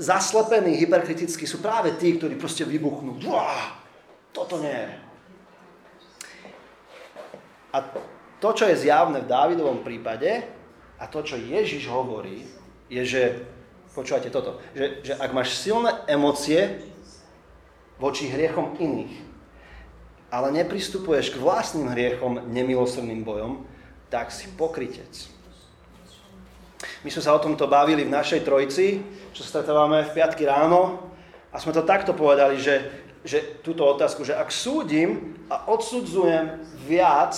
[0.00, 3.20] zaslepení hyperkriticky, sú práve tí, ktorí proste vybuchnú.
[3.28, 3.76] Uá,
[4.32, 4.88] toto nie.
[7.70, 7.84] A
[8.40, 10.48] to, čo je zjavné v Dávidovom prípade
[10.96, 12.48] a to, čo Ježiš hovorí,
[12.88, 13.22] je, že,
[13.92, 16.80] počúvajte toto, že, že ak máš silné emócie
[18.00, 19.14] voči hriechom iných,
[20.32, 23.68] ale nepristupuješ k vlastným hriechom nemilosrdným bojom,
[24.08, 25.39] tak si pokrytec.
[27.00, 29.00] My sme sa o tomto bavili v našej trojici,
[29.32, 31.00] čo stretávame v piatky ráno
[31.48, 32.76] a sme to takto povedali, že,
[33.24, 37.32] že túto otázku, že ak súdim a odsudzujem viac,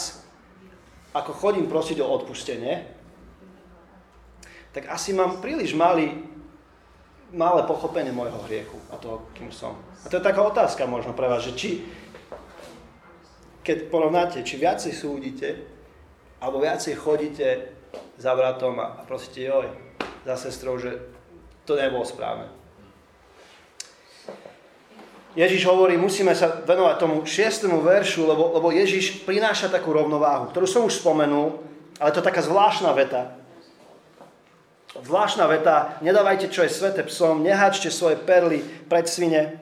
[1.15, 2.91] ako chodím prosiť o odpustenie,
[4.75, 6.11] tak asi mám príliš malý,
[7.31, 9.79] malé pochopenie môjho hriechu a toho, kým som.
[10.03, 11.71] A to je taká otázka možno pre vás, že či,
[13.63, 15.49] keď porovnáte, či viacej súdite,
[16.43, 17.72] alebo viacej chodíte
[18.23, 19.67] za bratom a, prosíte, joj,
[20.23, 21.03] za sestrou, že
[21.67, 22.47] to nebolo správne.
[25.35, 30.69] Ježiš hovorí, musíme sa venovať tomu šiestému veršu, lebo, lebo Ježiš prináša takú rovnováhu, ktorú
[30.69, 31.59] som už spomenul,
[31.99, 33.35] ale to je taká zvláštna veta.
[34.93, 39.57] Zvláštna veta, nedávajte, čo je svete psom, nehačte svoje perly pred svine,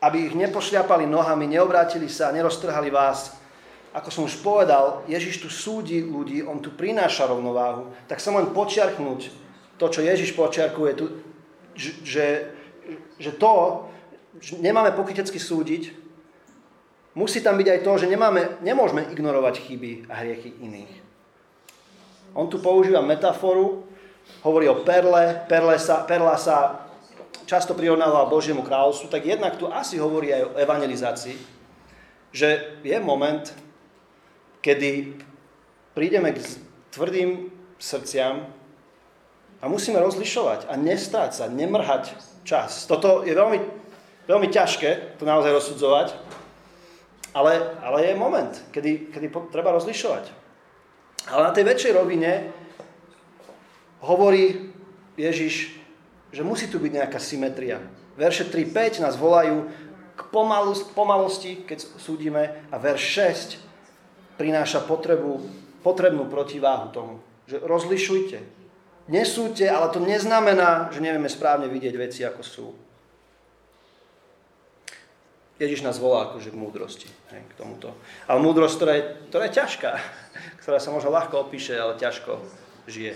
[0.00, 3.43] aby ich nepošľapali nohami, neobrátili sa, neroztrhali vás.
[3.94, 7.94] Ako som už povedal, Ježiš tu súdi ľudí, on tu prináša rovnováhu.
[8.10, 9.30] Tak sa len počiarknúť
[9.78, 11.04] to, čo Ježiš počiarkuje, tu,
[11.78, 12.50] že,
[13.22, 13.86] že to,
[14.42, 15.94] že nemáme pokrytecky súdiť,
[17.14, 20.92] musí tam byť aj to, že nemáme, nemôžeme ignorovať chyby a hriechy iných.
[22.34, 23.86] On tu používa metaforu,
[24.42, 26.90] hovorí o perle, perle sa, perla sa
[27.46, 31.36] často prirovnáva Božiemu kráľovstvu, tak jednak tu asi hovorí aj o evangelizácii,
[32.34, 33.46] že je moment,
[34.64, 35.20] kedy
[35.92, 36.40] prídeme k
[36.88, 38.48] tvrdým srdciam
[39.60, 42.16] a musíme rozlišovať a nestáť sa, nemrhať
[42.48, 42.88] čas.
[42.88, 43.60] Toto je veľmi,
[44.24, 46.16] veľmi ťažké, to naozaj rozsudzovať,
[47.36, 50.32] ale, ale je moment, kedy, kedy treba rozlišovať.
[51.28, 52.48] Ale na tej väčšej rovine
[54.00, 54.72] hovorí
[55.20, 55.76] Ježiš,
[56.32, 57.84] že musí tu byť nejaká symetria.
[58.16, 59.68] Verše 3.5 nás volajú
[60.14, 60.22] k
[60.94, 63.02] pomalosti, keď súdime, a verš
[63.60, 63.63] 6
[64.34, 65.42] prináša potrebu,
[65.84, 67.14] potrebnú protiváhu tomu.
[67.46, 68.38] Že rozlišujte.
[69.04, 72.66] Nesúďte, ale to neznamená, že nevieme správne vidieť veci, ako sú.
[75.54, 77.94] Ježiš nás volá akože k múdrosti, hej, k tomuto.
[78.26, 79.90] Ale múdrosť, ktorá je, ktorá je ťažká,
[80.64, 82.42] ktorá sa možno ľahko opíše, ale ťažko
[82.90, 83.14] žije.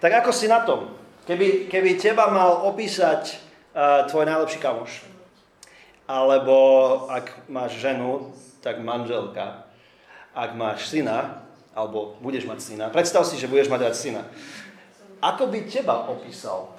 [0.00, 0.94] Tak ako si na tom?
[1.28, 3.36] Keby, keby teba mal opísať
[3.72, 5.04] uh, tvoj najlepší kamoš,
[6.04, 6.56] alebo
[7.08, 9.63] ak máš ženu, tak manželka.
[10.34, 14.22] Ak máš syna, alebo budeš mať syna, predstav si, že budeš mať dať syna.
[15.22, 16.74] Ako by teba opísal?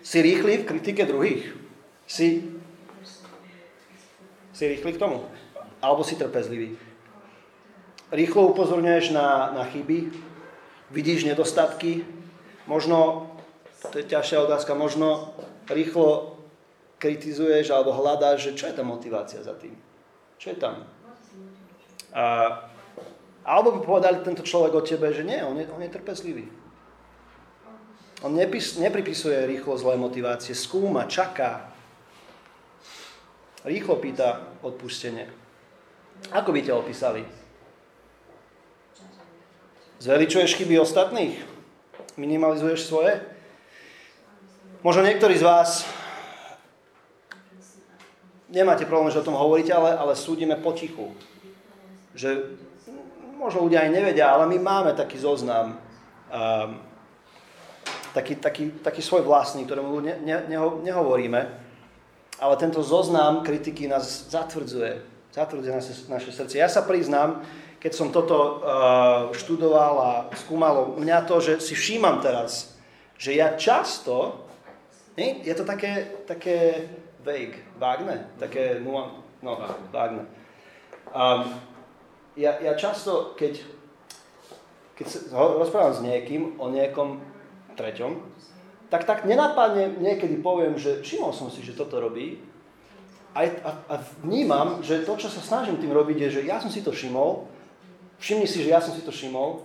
[0.00, 1.52] Si rýchly v kritike druhých?
[2.08, 2.42] Si,
[4.50, 5.26] si rýchly k tomu?
[5.82, 6.74] Alebo si trpezlivý?
[8.10, 10.10] Rýchlo upozorňuješ na, na chyby?
[10.90, 12.02] Vidíš nedostatky?
[12.66, 13.30] Možno,
[13.94, 15.30] to je ťažšia otázka, možno
[15.70, 16.38] rýchlo
[16.98, 19.72] kritizuješ alebo hľadáš, že čo je tá motivácia za tým?
[20.36, 20.84] Čo je tam?
[22.14, 22.24] A,
[23.44, 26.46] alebo by povedali tento človek o tebe, že nie, on je, on je trpezlivý.
[28.20, 31.70] On nepis, nepripisuje rýchlo zlé motivácie, skúma, čaká,
[33.60, 35.28] Rýchlo pýta odpustenie.
[36.32, 37.20] Ako by ťa opísali?
[40.00, 41.36] Zveličuješ chyby ostatných?
[42.16, 43.20] Minimalizuješ svoje?
[44.80, 45.84] Možno niektorí z vás
[48.48, 51.12] nemáte problém, že o tom hovoríte, ale, ale súdime potichu.
[52.14, 52.58] Že
[53.38, 55.80] možno ľudia aj nevedia, ale my máme taký zoznam,
[56.30, 56.70] um,
[58.12, 61.70] taký, taký, taký svoj vlastný, ktorému ne, ne, neho, nehovoríme
[62.40, 65.04] ale tento zoznam kritiky nás zatvrdzuje.
[65.30, 66.58] Zatvrdzuje naše, naše srdce.
[66.58, 67.44] Ja sa priznám,
[67.78, 72.74] keď som toto uh, študoval a skúmal mňa to, že si všímam teraz,
[73.20, 74.48] že ja často,
[75.14, 75.44] nie?
[75.44, 76.88] je to také, také
[77.20, 79.52] vague, vágne, také, no,
[79.92, 80.24] vágne.
[81.12, 81.46] Um,
[82.38, 83.62] ja, ja často, keď,
[84.94, 87.22] keď rozprávam s niekým o niekom
[87.74, 88.20] treťom,
[88.90, 92.42] tak tak nenápadne niekedy poviem, že všimol som si, že toto robí.
[93.30, 93.94] A, a, a
[94.26, 97.46] vnímam, že to, čo sa snažím tým robiť, je, že ja som si to všimol,
[98.18, 99.62] všimni si, že ja som si to všimol,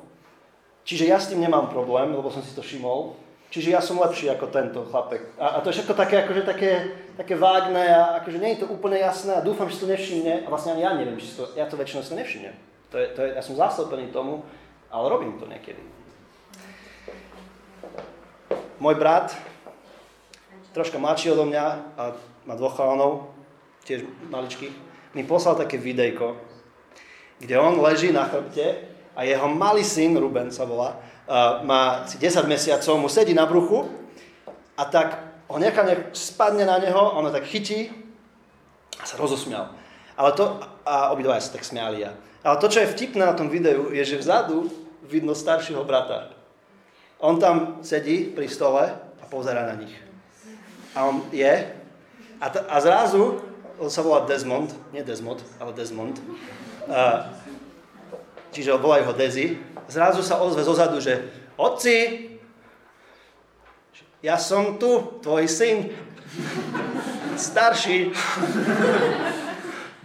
[0.86, 3.18] čiže ja s tým nemám problém, lebo som si to všimol,
[3.50, 5.36] čiže ja som lepší ako tento chlapek.
[5.40, 6.72] A, a to je všetko také, akože také,
[7.18, 10.34] také vágne a akože nie je to úplne jasné a dúfam, že si to nevšimne
[10.46, 12.56] a vlastne ani ja neviem, či to, ja to väčšinou si to nevšimnem.
[12.94, 14.46] To je, to je, ja som zastúpený tomu,
[14.94, 15.82] ale robím to niekedy
[18.80, 19.32] môj brat,
[20.76, 22.04] troška mladší odo mňa a
[22.46, 23.32] má dvoch chalanov,
[23.88, 24.74] tiež maličkých,
[25.16, 26.36] mi poslal také videjko,
[27.40, 31.00] kde on leží na chrbte a jeho malý syn, Ruben sa volá,
[31.64, 33.88] má si 10 mesiacov, mu sedí na bruchu
[34.78, 37.90] a tak ho nechá, nech spadne na neho, ono tak chytí
[39.00, 39.72] a sa rozosmial.
[40.16, 42.12] Ale to, a obidvaja sa tak smiali ja.
[42.46, 44.70] Ale to, čo je vtipné na tom videu, je, že vzadu
[45.06, 46.34] vidno staršieho brata.
[47.20, 49.96] On tam sedí pri stole a pozera na nich.
[50.94, 51.52] A on je
[52.40, 53.42] a, t- a zrazu,
[53.80, 56.20] on sa volá Desmond, nie Desmond, ale Desmond,
[56.88, 57.28] uh,
[58.56, 59.60] čiže volajú ho Dezi,
[59.92, 61.28] zrazu sa ozve zozadu, že
[61.60, 62.32] Otci,
[64.24, 65.92] ja som tu, tvoj syn,
[67.36, 68.16] starší,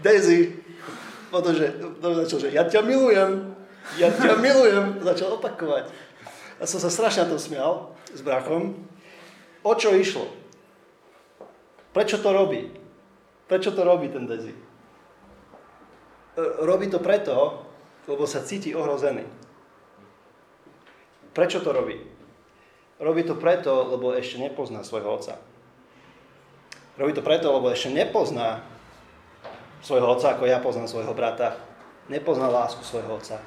[0.02, 0.58] Dezi,
[1.30, 3.54] potom, že, začal, že ja ťa milujem,
[4.02, 5.86] ja ťa milujem, začal opakovať.
[6.58, 8.82] Ja som sa strašne to smial s brachom.
[9.62, 10.26] O čo išlo?
[11.94, 12.68] Prečo to robí?
[13.46, 14.52] Prečo to robí ten Dezi?
[14.52, 17.69] E, robí to preto,
[18.10, 19.22] lebo sa cíti ohrozený.
[21.30, 21.94] Prečo to robí?
[22.98, 25.38] Robí to preto, lebo ešte nepozná svojho otca.
[26.98, 28.66] Robí to preto, lebo ešte nepozná
[29.80, 31.56] svojho otca, ako ja poznám svojho brata.
[32.10, 33.38] Nepozná lásku svojho otca.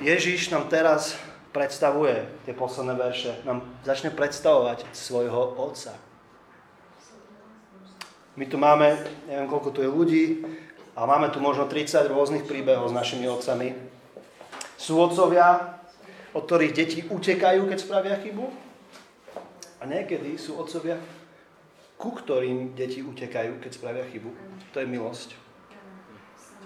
[0.00, 1.14] Ježíš nám teraz
[1.54, 5.94] predstavuje tie posledné verše, nám začne predstavovať svojho otca.
[8.34, 8.98] My tu máme,
[9.30, 10.24] neviem koľko tu je ľudí,
[10.94, 13.74] a máme tu možno 30 rôznych príbehov s našimi otcami.
[14.78, 15.78] Sú otcovia,
[16.34, 18.46] od ktorých deti utekajú, keď spravia chybu.
[19.82, 20.98] A niekedy sú otcovia,
[21.98, 24.30] ku ktorým deti utekajú, keď spravia chybu.
[24.70, 25.28] To je milosť.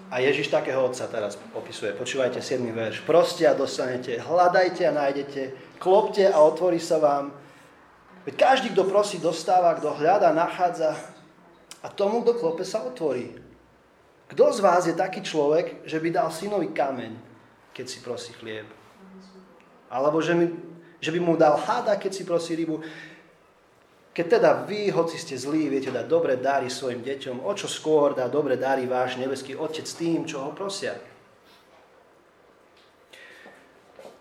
[0.09, 1.93] A Ježiš takého otca teraz opisuje.
[1.93, 2.65] Počúvajte 7.
[2.73, 3.05] verš.
[3.05, 5.41] Proste a dostanete, hľadajte a nájdete,
[5.77, 7.29] klopte a otvorí sa vám.
[8.25, 10.97] Veď každý, kto prosí, dostáva, kto hľada, nachádza
[11.81, 13.48] a tomu, kto klope, sa otvorí.
[14.29, 17.17] Kto z vás je taký človek, že by dal synovi kameň,
[17.73, 18.69] keď si prosí chlieb?
[19.89, 20.53] Alebo že, mi,
[21.01, 22.77] že by mu dal hada, keď si prosí rybu.
[24.13, 28.13] Keď teda vy, hoci ste zlí, viete dať dobré dary svojim deťom, o čo skôr
[28.13, 30.93] dá dobré dary váš nebeský Otec tým, čo ho prosia.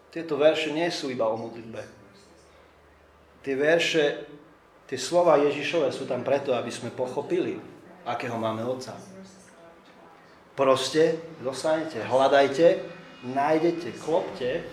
[0.09, 1.85] Tieto verše nie sú iba o modlitbe.
[3.45, 4.25] Tie verše,
[4.89, 7.61] tie slova Ježišové sú tam preto, aby sme pochopili,
[8.09, 8.97] akého máme Otca.
[10.59, 12.83] Proste dostanete, hľadajte,
[13.23, 14.67] nájdete, klopte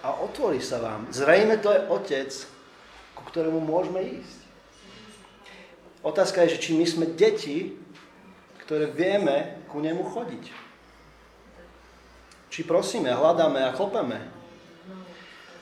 [0.00, 1.12] a otvorí sa vám.
[1.12, 2.32] Zrejme to je Otec,
[3.12, 4.40] ku ktorému môžeme ísť.
[6.00, 7.76] Otázka je, že či my sme deti,
[8.64, 10.44] ktoré vieme ku nemu chodiť.
[12.48, 14.24] Či prosíme, hľadáme a klopeme.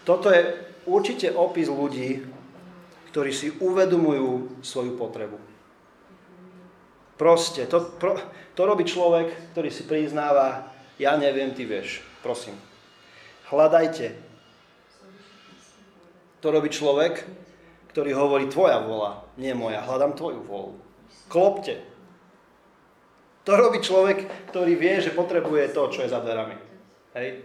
[0.06, 0.54] Toto je
[0.86, 2.22] určite opis ľudí,
[3.10, 5.51] ktorí si uvedomujú svoju potrebu.
[7.22, 8.18] Proste, to, pro,
[8.58, 12.58] to robí človek, ktorý si priznáva, ja neviem, ty vieš, prosím.
[13.46, 14.18] Hľadajte.
[16.42, 17.22] To robí človek,
[17.94, 20.74] ktorý hovorí, tvoja vola, nie moja, hľadám tvoju volu.
[21.30, 21.78] Klopte.
[23.46, 26.58] To robí človek, ktorý vie, že potrebuje to, čo je za dverami.
[27.14, 27.38] Hej?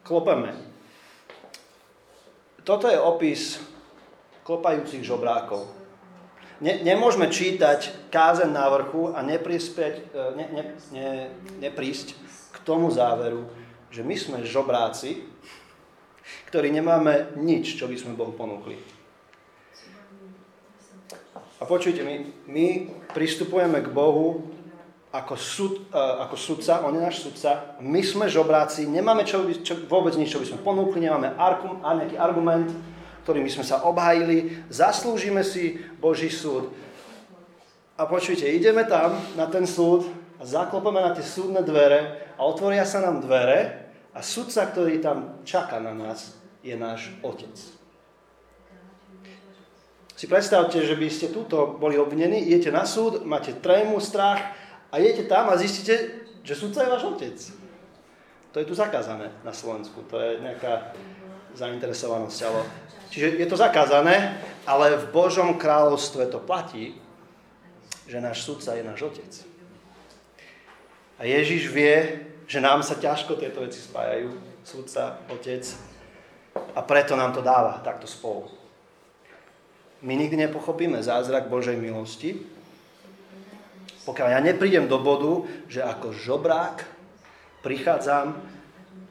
[0.00, 0.56] Klopeme.
[2.64, 3.60] Toto je opis
[4.48, 5.79] klopajúcich žobrákov.
[6.60, 10.02] Ne, nemôžeme čítať kázen na vrchu a neprispieť, e,
[10.36, 11.08] ne, ne, ne,
[11.56, 12.12] neprísť
[12.52, 13.48] k tomu záveru,
[13.88, 15.24] že my sme žobráci,
[16.52, 18.76] ktorí nemáme nič, čo by sme Bohu ponúkli.
[21.60, 22.66] A počujte, my, my
[23.16, 24.52] pristupujeme k Bohu
[25.16, 29.74] ako, sud, uh, ako sudca, on je náš sudca, my sme žobráci, nemáme čo, čo,
[29.90, 32.70] vôbec nič, čo by sme ponúkli, nemáme arkum, a nejaký argument,
[33.22, 36.72] ktorým by sme sa obhájili, zaslúžime si Boží súd.
[38.00, 40.08] A počujte, ideme tam na ten súd
[40.40, 45.44] a zaklopeme na tie súdne dvere a otvoria sa nám dvere a sudca, ktorý tam
[45.44, 47.52] čaká na nás, je náš otec.
[50.16, 54.52] Si predstavte, že by ste túto boli obvinení, idete na súd, máte trému, strach,
[54.90, 57.36] a idete tam a zistíte, že sudca je váš otec.
[58.50, 60.02] To je tu zakázané na Slovensku.
[60.10, 60.90] To je nejaká
[61.54, 62.38] zainteresovanosť.
[62.50, 62.60] Ale...
[63.10, 66.94] Čiže je to zakázané, ale v Božom kráľovstve to platí,
[68.06, 69.32] že náš sudca je náš otec.
[71.18, 74.30] A Ježiš vie, že nám sa ťažko tieto veci spájajú.
[74.62, 75.66] Sudca, otec.
[76.74, 78.46] A preto nám to dáva takto spolu.
[80.00, 82.40] My nikdy nepochopíme zázrak Božej milosti,
[84.08, 86.88] pokiaľ ja neprídem do bodu, že ako žobrák
[87.60, 88.32] prichádzam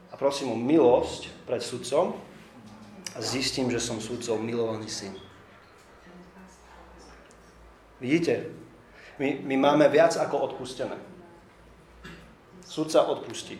[0.09, 2.17] a prosím o milosť pred sudcom
[3.19, 5.11] a zistím, že som sudcov milovaný syn.
[7.99, 8.47] Vidíte?
[9.19, 10.95] My, my máme viac ako odpustené.
[12.63, 13.59] Sudca odpustí.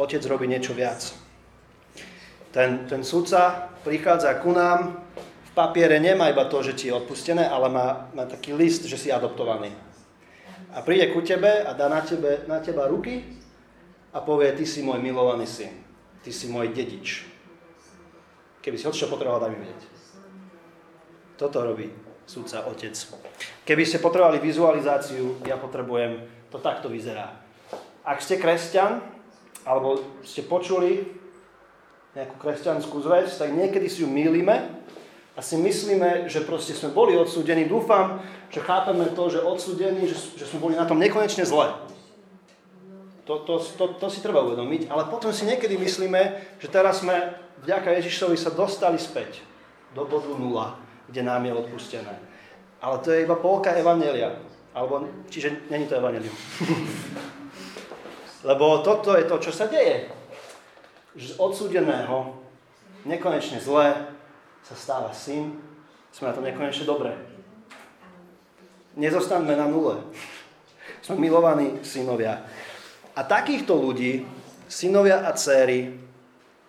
[0.00, 1.12] Otec robí niečo viac.
[2.48, 5.04] Ten, ten sudca prichádza ku nám
[5.52, 9.12] papiere nemá iba to, že ti je odpustené, ale má, má taký list, že si
[9.12, 9.76] adoptovaný.
[10.72, 13.36] A príde ku tebe a dá na, tebe, na teba ruky
[14.16, 15.76] a povie, ty si môj milovaný syn,
[16.22, 17.24] ty si môj dedič.
[18.62, 19.82] Keby si čo potreboval, daj mi vedieť.
[21.38, 21.88] Toto robí
[22.28, 22.92] súdca otec.
[23.64, 26.20] Keby ste potrebovali vizualizáciu, ja potrebujem,
[26.52, 27.32] to takto vyzerá.
[28.04, 29.00] Ak ste kresťan,
[29.64, 31.06] alebo ste počuli
[32.12, 34.80] nejakú kresťanskú zväz, tak niekedy si ju mýlime
[35.32, 37.70] a si myslíme, že proste sme boli odsúdení.
[37.70, 38.18] Dúfam,
[38.50, 41.87] že chápeme to, že odsúdení, že, že sme boli na tom nekonečne zle.
[43.28, 47.36] To, to, to, to si treba uvedomiť, ale potom si niekedy myslíme, že teraz sme
[47.60, 49.44] vďaka Ježišovi sa dostali späť
[49.92, 50.80] do bodu nula,
[51.12, 52.16] kde nám je odpustené.
[52.80, 54.32] Ale to je iba polka Evangelia.
[54.72, 56.32] Alebo, čiže není to Evangelium.
[58.48, 60.08] Lebo toto je to, čo sa deje.
[61.12, 62.32] Že z odsúdeného,
[63.04, 64.08] nekonečne zlé,
[64.64, 65.52] sa stáva syn,
[66.16, 67.12] sme na to nekonečne dobré.
[68.96, 70.00] Nezostaneme na nule.
[71.04, 72.40] Sme milovaní synovia.
[73.18, 74.22] A takýchto ľudí,
[74.70, 75.90] synovia a céry,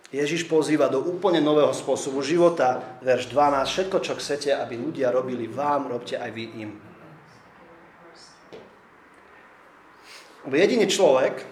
[0.10, 2.98] Ježiš pozýva do úplne nového spôsobu života.
[3.06, 3.70] Verš 12.
[3.70, 6.72] Všetko, čo chcete, aby ľudia robili vám, robte aj vy im.
[10.50, 11.46] Jediný človek,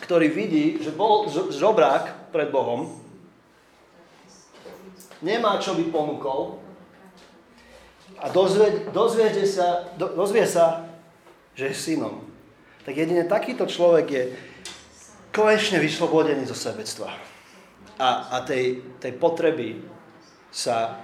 [0.00, 2.96] ktorý vidí, že bol žobrák pred Bohom,
[5.20, 6.56] nemá čo by ponúkol
[8.16, 10.88] a dozvie, dozvie, sa, do, dozvie sa,
[11.52, 12.29] že je synom.
[12.84, 14.24] Tak jedine takýto človek je
[15.30, 17.12] konečne vyslobodený zo sebectva
[18.00, 19.84] a, a tej, tej potreby
[20.50, 20.98] sa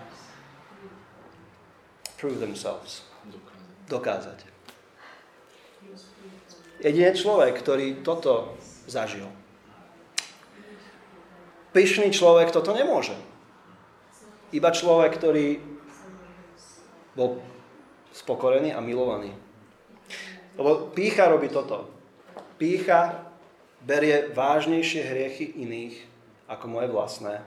[2.16, 3.04] prove themselves.
[3.86, 4.42] Dokázať.
[6.82, 8.58] Jedine človek, ktorý toto
[8.90, 9.30] zažil.
[11.76, 13.12] pyšný človek toto nemôže.
[14.50, 15.60] Iba človek, ktorý
[17.12, 17.44] bol
[18.16, 19.36] spokorený a milovaný.
[20.56, 21.88] Lebo pícha robí toto.
[22.56, 23.28] Pícha
[23.84, 25.94] berie vážnejšie hriechy iných
[26.48, 27.44] ako moje vlastné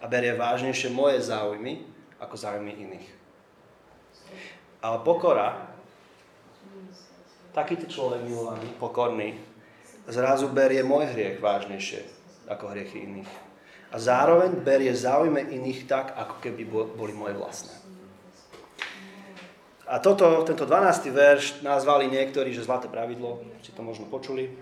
[0.00, 1.84] a berie vážnejšie moje záujmy
[2.22, 3.08] ako záujmy iných.
[4.80, 5.68] Ale pokora,
[7.52, 9.36] takýto človek milovaný, pokorný,
[10.08, 12.00] zrazu berie môj hriech vážnejšie
[12.48, 13.32] ako hriechy iných.
[13.90, 16.62] A zároveň berie záujme iných tak, ako keby
[16.94, 17.79] boli moje vlastné.
[19.90, 21.10] A toto, tento 12.
[21.10, 24.54] verš nazvali niektorí, že zlaté pravidlo, si to možno počuli.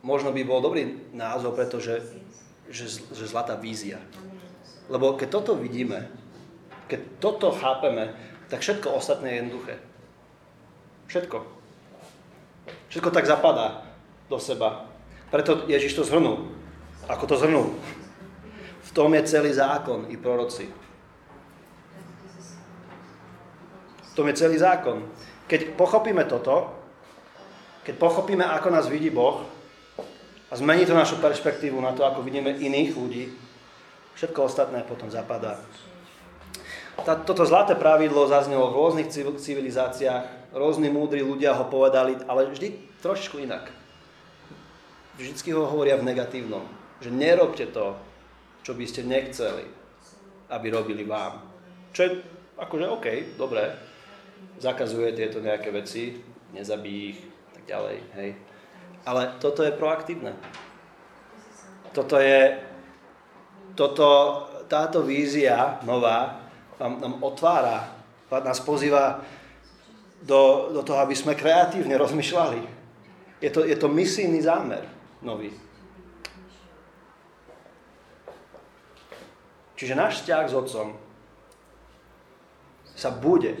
[0.00, 2.00] Možno by bol dobrý názov, pretože
[2.72, 4.00] že, že zlatá vízia.
[4.88, 6.08] Lebo keď toto vidíme,
[6.88, 8.16] keď toto chápeme,
[8.48, 9.74] tak všetko ostatné je jednoduché.
[11.12, 11.38] Všetko.
[12.88, 13.84] Všetko tak zapadá
[14.32, 14.88] do seba.
[15.28, 16.48] Preto Ježiš to zhrnul.
[17.12, 17.76] Ako to zhrnul?
[18.86, 20.70] V tom je celý zákon i proroci.
[24.14, 25.06] Tom je celý zákon.
[25.46, 26.70] Keď pochopíme toto,
[27.82, 29.42] keď pochopíme, ako nás vidí Boh
[30.50, 33.24] a zmení to našu perspektívu na to, ako vidíme iných ľudí,
[34.14, 35.58] všetko ostatné potom zapadá.
[37.00, 39.08] Tá, toto zlaté pravidlo zaznelo v rôznych
[39.40, 43.72] civilizáciách, rôzni múdri ľudia ho povedali, ale vždy trošičku inak.
[45.16, 46.64] Vždycky ho hovoria v negatívnom.
[47.00, 47.96] Že nerobte to,
[48.60, 49.64] čo by ste nechceli,
[50.52, 51.40] aby robili vám.
[51.96, 52.10] Čo je
[52.60, 53.06] akože OK,
[53.40, 53.72] dobré,
[54.60, 56.20] zakazuje tieto nejaké veci,
[56.52, 57.20] nezabíj ich,
[57.56, 58.30] tak ďalej, hej.
[59.08, 60.36] Ale toto je proaktívne.
[61.90, 62.60] Toto je,
[63.74, 64.08] toto,
[64.68, 66.44] táto vízia nová
[66.78, 67.96] nám, nám otvára,
[68.30, 69.24] nás pozýva
[70.22, 72.60] do, do toho, aby sme kreatívne rozmýšľali.
[73.40, 74.84] Je to, je to misijný zámer
[75.24, 75.50] nový.
[79.80, 81.09] Čiže náš vzťah s Otcom
[83.00, 83.56] sa bude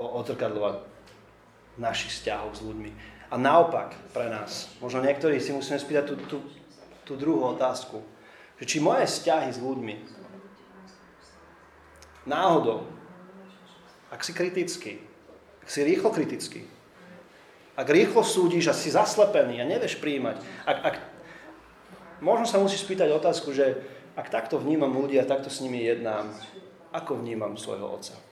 [0.00, 0.88] odzrkadľovať
[1.76, 2.90] našich vzťahov s ľuďmi.
[3.28, 6.38] A naopak pre nás, možno niektorí si musíme spýtať tú, tú,
[7.04, 8.00] tú druhú otázku,
[8.56, 9.94] že či moje vzťahy s ľuďmi
[12.24, 12.88] náhodou,
[14.08, 15.04] ak si kritický,
[15.60, 16.64] ak si rýchlo kritický,
[17.76, 20.96] ak rýchlo súdiš a si zaslepený a nevieš príjmať, ak, ak,
[22.24, 23.76] možno sa musíš spýtať otázku, že
[24.16, 26.32] ak takto vnímam ľudí a takto s nimi jednám,
[26.96, 28.29] ako vnímam svojho otca?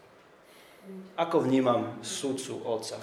[1.19, 3.03] Ako vnímam sudcu Otca?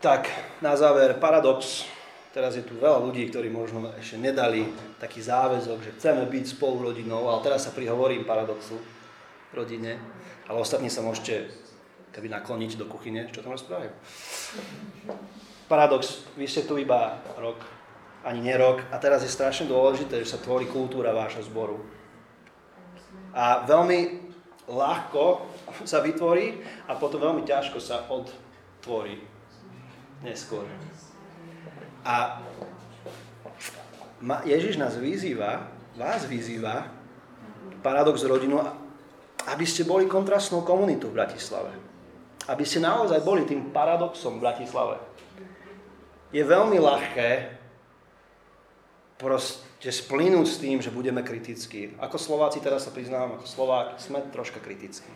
[0.00, 0.32] Tak,
[0.64, 1.84] na záver, paradox.
[2.32, 4.64] Teraz je tu veľa ľudí, ktorí možno ešte nedali
[4.96, 8.80] taký záväzok, že chceme byť spolu rodinou, ale teraz sa prihovorím paradoxu
[9.52, 9.98] rodine.
[10.48, 11.52] Ale ostatní sa môžete
[12.16, 13.90] keby nakloniť do kuchyne, čo tam rozprávajú.
[15.68, 17.60] Paradox, vy ste tu iba rok,
[18.24, 18.84] ani nie rok.
[18.92, 21.80] A teraz je strašne dôležité, že sa tvorí kultúra vášho zboru.
[23.32, 24.30] A veľmi
[24.70, 25.46] ľahko
[25.86, 29.22] sa vytvorí a potom veľmi ťažko sa odtvorí
[30.22, 30.66] neskôr.
[32.06, 32.42] A
[34.44, 36.90] Ježiš nás vyzýva, vás vyzýva,
[37.80, 38.60] paradox rodinu,
[39.48, 41.72] aby ste boli kontrastnou komunitou v Bratislave.
[42.44, 44.96] Aby ste naozaj boli tým paradoxom v Bratislave.
[46.30, 47.59] Je veľmi ľahké
[49.20, 51.92] proste splínuť s tým, že budeme kritickí.
[52.00, 55.12] Ako Slováci, teraz sa priznám, ako Slovák, sme troška kritickí.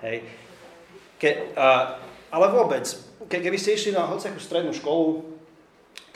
[0.00, 0.24] Hej.
[1.20, 2.00] Ke, a,
[2.32, 2.88] ale vôbec,
[3.28, 5.28] ke, keby ste išli na hociakú strednú školu,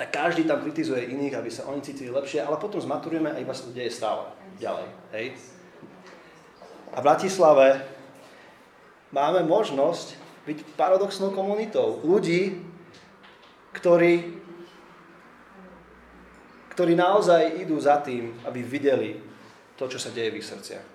[0.00, 3.52] tak každý tam kritizuje iných, aby sa oni cítili lepšie, ale potom zmaturujeme a iba
[3.52, 4.88] sa to deje stále ďalej.
[5.12, 5.26] Hej.
[6.96, 7.68] A v Bratislave
[9.12, 10.16] máme možnosť
[10.48, 12.00] byť paradoxnou komunitou.
[12.00, 12.58] Ľudí,
[13.76, 14.43] ktorí
[16.74, 19.22] ktorí naozaj idú za tým, aby videli
[19.78, 20.86] to, čo sa deje v ich srdciach.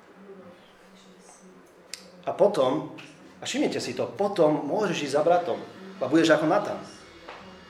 [2.28, 2.94] A potom,
[3.40, 5.60] a všimnite si to, potom môžeš ísť za bratom
[6.00, 6.80] a budeš ako Natan.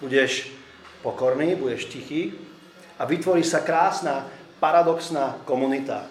[0.02, 0.50] Budeš
[1.06, 2.34] pokorný, budeš tichý
[2.98, 4.26] a vytvorí sa krásna,
[4.60, 6.04] paradoxná komunita,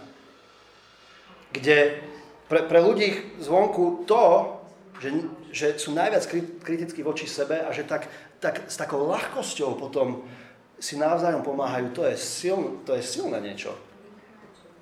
[1.52, 2.00] kde
[2.48, 4.56] pre, pre ľudí zvonku to,
[4.98, 5.08] že,
[5.52, 6.24] že sú najviac
[6.64, 8.08] kritickí voči sebe a že tak,
[8.40, 10.24] tak s takou ľahkosťou potom
[10.78, 13.74] si navzájom pomáhajú, to je, siln, to je silné niečo.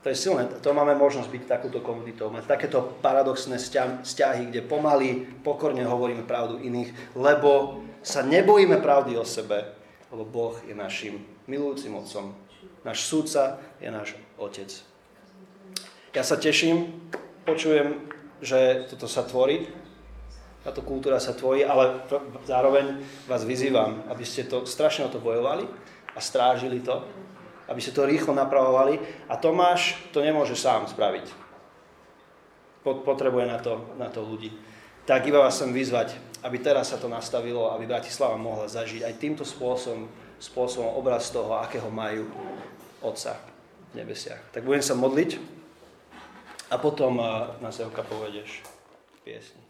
[0.05, 3.59] To je silné, to máme možnosť byť takúto komunitou, mať takéto paradoxné
[4.07, 9.67] vzťahy, kde pomaly, pokorne hovoríme pravdu iných, lebo sa nebojíme pravdy o sebe,
[10.15, 12.39] lebo Boh je našim milujúcim otcom.
[12.87, 14.71] Náš súdca je náš otec.
[16.15, 17.03] Ja sa teším,
[17.43, 18.07] počujem,
[18.39, 19.67] že toto sa tvorí
[20.67, 22.03] táto kultúra sa tvojí, ale
[22.43, 22.99] zároveň
[23.31, 25.63] vás vyzývam, aby ste to strašne o to bojovali
[26.11, 27.07] a strážili to,
[27.71, 28.99] aby ste to rýchlo napravovali.
[29.31, 31.31] A Tomáš to nemôže sám spraviť.
[32.83, 34.51] Potrebuje na to, na to ľudí.
[35.07, 39.23] Tak iba vás chcem vyzvať, aby teraz sa to nastavilo, aby Bratislava mohla zažiť aj
[39.23, 40.11] týmto spôsobom,
[40.43, 42.27] spôsobom obraz toho, akého majú
[43.07, 43.39] Otca
[43.95, 44.51] v nebesiach.
[44.51, 45.39] Tak budem sa modliť
[46.71, 47.23] a potom
[47.63, 48.67] nás Evka povedeš
[49.23, 49.66] piesni.